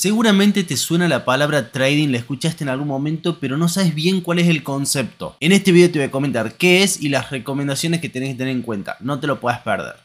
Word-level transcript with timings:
Seguramente 0.00 0.62
te 0.62 0.76
suena 0.76 1.08
la 1.08 1.24
palabra 1.24 1.72
trading, 1.72 2.10
la 2.10 2.18
escuchaste 2.18 2.62
en 2.62 2.70
algún 2.70 2.86
momento, 2.86 3.40
pero 3.40 3.56
no 3.56 3.68
sabes 3.68 3.96
bien 3.96 4.20
cuál 4.20 4.38
es 4.38 4.46
el 4.46 4.62
concepto. 4.62 5.36
En 5.40 5.50
este 5.50 5.72
video 5.72 5.90
te 5.90 5.98
voy 5.98 6.06
a 6.06 6.12
comentar 6.12 6.52
qué 6.52 6.84
es 6.84 7.02
y 7.02 7.08
las 7.08 7.30
recomendaciones 7.30 8.00
que 8.00 8.08
tenés 8.08 8.28
que 8.28 8.34
tener 8.36 8.54
en 8.54 8.62
cuenta. 8.62 8.96
No 9.00 9.18
te 9.18 9.26
lo 9.26 9.40
puedes 9.40 9.58
perder. 9.58 9.96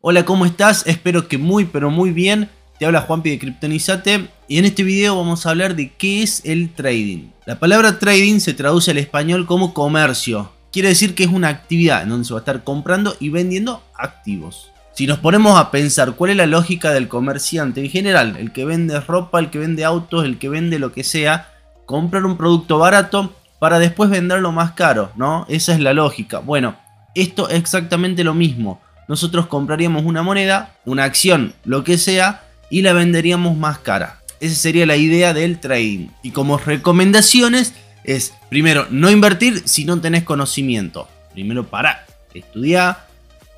Hola, 0.00 0.24
¿cómo 0.24 0.46
estás? 0.46 0.86
Espero 0.86 1.28
que 1.28 1.36
muy 1.36 1.66
pero 1.66 1.90
muy 1.90 2.10
bien. 2.10 2.48
Te 2.78 2.86
habla 2.86 3.02
Juanpi 3.02 3.28
de 3.28 3.38
Kryptonizate 3.38 4.30
y 4.48 4.56
en 4.56 4.64
este 4.64 4.82
video 4.82 5.14
vamos 5.14 5.44
a 5.44 5.50
hablar 5.50 5.76
de 5.76 5.92
qué 5.92 6.22
es 6.22 6.40
el 6.46 6.72
trading. 6.72 7.32
La 7.44 7.58
palabra 7.58 7.98
trading 7.98 8.38
se 8.38 8.54
traduce 8.54 8.92
al 8.92 8.96
español 8.96 9.44
como 9.44 9.74
comercio. 9.74 10.50
Quiere 10.72 10.88
decir 10.88 11.14
que 11.14 11.24
es 11.24 11.30
una 11.30 11.50
actividad 11.50 12.02
en 12.02 12.08
donde 12.08 12.24
se 12.24 12.32
va 12.32 12.38
a 12.38 12.44
estar 12.44 12.64
comprando 12.64 13.14
y 13.20 13.28
vendiendo 13.28 13.82
activos. 13.94 14.72
Si 14.94 15.06
nos 15.06 15.18
ponemos 15.18 15.58
a 15.58 15.70
pensar 15.70 16.12
cuál 16.12 16.32
es 16.32 16.36
la 16.36 16.46
lógica 16.46 16.90
del 16.92 17.08
comerciante 17.08 17.80
en 17.80 17.90
general, 17.90 18.36
el 18.38 18.52
que 18.52 18.66
vende 18.66 19.00
ropa, 19.00 19.38
el 19.38 19.48
que 19.48 19.58
vende 19.58 19.84
autos, 19.84 20.24
el 20.24 20.38
que 20.38 20.50
vende 20.50 20.78
lo 20.78 20.92
que 20.92 21.02
sea, 21.02 21.48
comprar 21.86 22.26
un 22.26 22.36
producto 22.36 22.78
barato 22.78 23.34
para 23.58 23.78
después 23.78 24.10
venderlo 24.10 24.52
más 24.52 24.72
caro, 24.72 25.10
¿no? 25.16 25.46
Esa 25.48 25.72
es 25.72 25.80
la 25.80 25.94
lógica. 25.94 26.40
Bueno, 26.40 26.76
esto 27.14 27.48
es 27.48 27.58
exactamente 27.58 28.22
lo 28.22 28.34
mismo. 28.34 28.82
Nosotros 29.08 29.46
compraríamos 29.46 30.04
una 30.04 30.22
moneda, 30.22 30.74
una 30.84 31.04
acción, 31.04 31.54
lo 31.64 31.84
que 31.84 31.96
sea, 31.96 32.42
y 32.68 32.82
la 32.82 32.92
venderíamos 32.92 33.56
más 33.56 33.78
cara. 33.78 34.20
Esa 34.40 34.56
sería 34.56 34.84
la 34.84 34.96
idea 34.96 35.32
del 35.32 35.58
trading. 35.58 36.08
Y 36.22 36.32
como 36.32 36.58
recomendaciones 36.58 37.72
es, 38.04 38.34
primero, 38.50 38.86
no 38.90 39.10
invertir 39.10 39.62
si 39.64 39.84
no 39.84 40.00
tenés 40.00 40.24
conocimiento. 40.24 41.08
Primero, 41.32 41.66
para, 41.66 42.04
estudiar, 42.34 43.06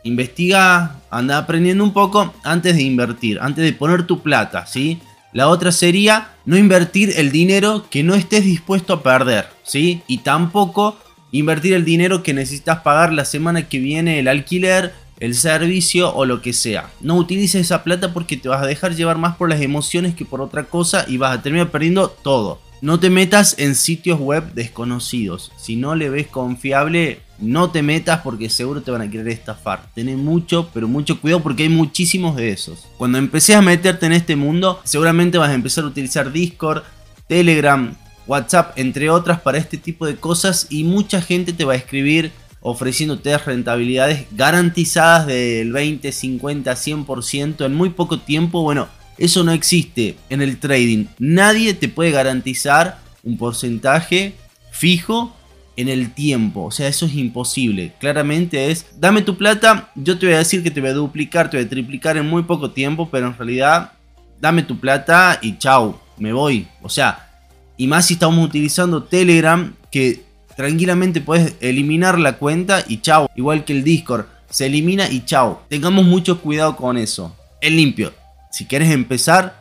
investiga, 0.05 1.01
anda 1.11 1.39
aprendiendo 1.39 1.83
un 1.83 1.93
poco 1.93 2.33
antes 2.45 2.77
de 2.77 2.83
invertir, 2.83 3.39
antes 3.41 3.65
de 3.65 3.73
poner 3.73 4.07
tu 4.07 4.23
plata, 4.23 4.67
¿sí? 4.67 5.01
La 5.33 5.49
otra 5.49 5.73
sería 5.73 6.29
no 6.45 6.57
invertir 6.57 7.15
el 7.17 7.33
dinero 7.33 7.87
que 7.91 8.05
no 8.05 8.15
estés 8.15 8.45
dispuesto 8.45 8.93
a 8.93 9.03
perder, 9.03 9.49
¿sí? 9.65 10.03
Y 10.07 10.19
tampoco 10.19 10.97
invertir 11.33 11.75
el 11.75 11.85
dinero 11.85 12.23
que 12.23 12.35
necesitas 12.35 12.81
pagar 12.81 13.13
la 13.13 13.25
semana 13.25 13.69
que 13.69 13.81
viene 13.81 14.21
el 14.21 14.29
alquiler, 14.29 14.95
el 15.19 15.35
servicio 15.35 16.15
o 16.15 16.25
lo 16.25 16.41
que 16.43 16.53
sea. 16.53 16.91
No 17.01 17.17
utilices 17.17 17.63
esa 17.63 17.83
plata 17.83 18.13
porque 18.13 18.37
te 18.37 18.49
vas 18.49 18.63
a 18.63 18.67
dejar 18.67 18.95
llevar 18.95 19.19
más 19.19 19.37
por 19.37 19.49
las 19.49 19.61
emociones 19.61 20.15
que 20.15 20.25
por 20.25 20.41
otra 20.41 20.65
cosa 20.65 21.05
y 21.09 21.17
vas 21.17 21.37
a 21.37 21.43
terminar 21.43 21.71
perdiendo 21.71 22.09
todo. 22.09 22.61
No 22.81 23.01
te 23.01 23.11
metas 23.11 23.55
en 23.59 23.75
sitios 23.75 24.21
web 24.21 24.53
desconocidos. 24.55 25.53
Si 25.57 25.77
no 25.77 25.95
le 25.95 26.11
ves 26.11 26.27
confiable, 26.27 27.21
no 27.39 27.71
te 27.71 27.83
metas 27.83 28.21
porque 28.21 28.51
seguro 28.51 28.83
te 28.83 28.91
van 28.91 29.03
a 29.03 29.11
querer 29.11 29.29
estafar. 29.29 29.89
Ten 29.95 30.23
mucho, 30.23 30.71
pero 30.73 30.89
mucho 30.89 31.21
cuidado 31.21 31.43
porque 31.43 31.65
hay 31.65 31.69
muchísimos 31.69 32.37
de 32.37 32.51
esos. 32.51 32.87
Cuando 32.97 33.19
empecé 33.19 33.55
a 33.55 33.63
meterte 33.63 34.07
en 34.07 34.13
este 34.13 34.37
mundo, 34.37 34.81
seguramente 34.85 35.39
vas 35.39 35.51
a 35.51 35.55
empezar 35.55 35.85
a 35.85 35.89
utilizar 35.89 36.33
Discord, 36.33 36.83
Telegram, 37.27 37.95
WhatsApp, 38.27 38.79
entre 38.79 39.11
otras, 39.11 39.41
para 39.41 39.59
este 39.59 39.79
tipo 39.79 40.07
de 40.07 40.17
cosas 40.17 40.67
y 40.71 40.85
mucha 40.85 41.21
gente 41.21 41.53
te 41.53 41.65
va 41.65 41.75
a 41.75 41.77
escribir 41.77 42.33
ofreciéndote 42.61 43.37
rentabilidades 43.37 44.27
garantizadas 44.33 45.27
del 45.27 45.71
20, 45.73 46.11
50, 46.11 46.73
100% 46.73 47.67
en 47.67 47.75
muy 47.75 47.91
poco 47.91 48.21
tiempo. 48.21 48.63
Bueno, 48.63 48.89
eso 49.19 49.45
no 49.45 49.53
existe 49.53 50.17
en 50.29 50.43
el 50.43 50.59
trading. 50.59 51.07
Nadie 51.19 51.75
te 51.75 51.89
puede 51.89 52.11
garantizar 52.11 52.99
un 53.23 53.39
porcentaje 53.39 54.35
fijo 54.71 55.35
en 55.77 55.89
el 55.89 56.13
tiempo. 56.13 56.65
O 56.65 56.71
sea, 56.71 56.89
eso 56.89 57.07
es 57.07 57.15
imposible. 57.15 57.93
Claramente 58.01 58.71
es, 58.71 58.87
dame 58.99 59.23
tu 59.23 59.37
plata, 59.37 59.91
yo 59.95 60.19
te 60.19 60.27
voy 60.27 60.35
a 60.35 60.39
decir 60.39 60.63
que 60.63 60.71
te 60.71 60.81
voy 60.81 60.91
a 60.91 60.95
duplicar, 60.95 61.51
te 61.51 61.57
voy 61.57 61.67
a 61.67 61.69
triplicar 61.69 62.17
en 62.17 62.29
muy 62.29 62.43
poco 62.43 62.71
tiempo, 62.71 63.09
pero 63.11 63.27
en 63.27 63.37
realidad, 63.37 63.93
dame 64.41 64.63
tu 64.63 64.79
plata 64.79 65.39
y 65.43 65.59
chau, 65.59 65.99
me 66.17 66.33
voy. 66.33 66.67
O 66.83 66.89
sea, 66.89 67.29
y 67.77 67.87
más 67.87 68.07
si 68.07 68.15
estamos 68.15 68.45
utilizando 68.45 69.05
Telegram, 69.05 69.75
que 69.91 70.23
tranquilamente 70.57 71.21
puedes 71.21 71.55
eliminar 71.61 72.19
la 72.19 72.37
cuenta 72.37 72.85
y 72.87 73.01
chau. 73.01 73.29
Igual 73.37 73.65
que 73.65 73.73
el 73.73 73.85
Discord, 73.85 74.27
se 74.51 74.67
elimina 74.67 75.09
y 75.11 75.25
chau. 75.25 75.59
Tengamos 75.69 76.05
mucho 76.05 76.41
cuidado 76.41 76.77
con 76.77 76.97
eso. 76.97 77.35
Es 77.61 77.73
limpio 77.73 78.13
si 78.55 78.67
quieres 78.67 78.93
empezar, 78.93 79.57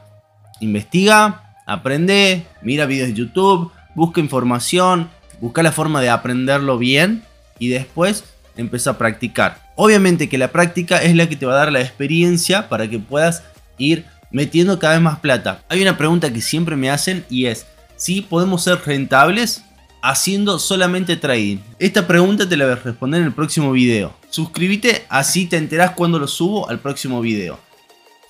investiga, 0.60 1.56
aprende, 1.66 2.46
mira 2.62 2.86
videos 2.86 3.08
de 3.08 3.16
YouTube, 3.16 3.72
busca 3.96 4.22
información, 4.22 5.10
busca 5.42 5.64
la 5.64 5.72
forma 5.72 6.00
de 6.00 6.12
aprenderlo 6.12 6.78
bien 6.78 7.24
y 7.58 7.70
después 7.70 8.24
empieza 8.56 8.92
a 8.92 8.98
practicar. 9.00 9.58
Obviamente 9.76 10.30
que 10.30 10.38
la 10.38 10.52
práctica 10.52 11.02
es 11.02 11.16
la 11.16 11.28
que 11.28 11.36
te 11.36 11.48
va 11.48 11.54
a 11.54 11.58
dar 11.58 11.72
la 11.72 11.82
experiencia 11.82 12.70
para 12.70 12.88
que 12.88 13.00
puedas 13.00 13.42
ir 13.80 14.06
metiendo 14.30 14.78
cada 14.78 14.94
vez 14.94 15.02
más 15.02 15.18
plata. 15.18 15.64
Hay 15.70 15.82
una 15.82 15.98
pregunta 15.98 16.32
que 16.32 16.42
siempre 16.42 16.76
me 16.76 16.92
hacen 16.92 17.26
y 17.32 17.48
es 17.48 17.66
si 17.96 18.22
podemos 18.22 18.64
ser 18.64 18.80
rentables 18.86 19.64
haciendo 20.04 20.60
solamente 20.60 21.18
trading. 21.18 21.58
Esta 21.80 22.06
pregunta 22.06 22.48
te 22.48 22.56
la 22.58 22.66
voy 22.66 22.74
a 22.74 22.76
responder 22.76 23.22
en 23.22 23.26
el 23.26 23.34
próximo 23.34 23.72
video. 23.72 24.14
Suscríbete 24.30 25.08
así 25.10 25.48
te 25.48 25.58
enterás 25.58 25.94
cuando 25.94 26.20
lo 26.20 26.28
subo 26.28 26.70
al 26.70 26.78
próximo 26.78 27.22
video. 27.22 27.58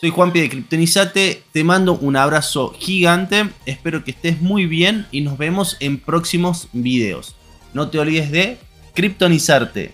Soy 0.03 0.09
Juanpi 0.09 0.41
de 0.41 0.49
Kryptonizate, 0.49 1.43
te 1.53 1.63
mando 1.63 1.93
un 1.93 2.17
abrazo 2.17 2.73
gigante, 2.77 3.47
espero 3.65 4.03
que 4.03 4.11
estés 4.11 4.41
muy 4.41 4.65
bien 4.65 5.07
y 5.11 5.21
nos 5.21 5.37
vemos 5.37 5.77
en 5.79 5.97
próximos 5.97 6.67
videos. 6.73 7.37
No 7.73 7.89
te 7.89 7.99
olvides 7.99 8.29
de 8.29 8.57
kryptonizarte. 8.95 9.93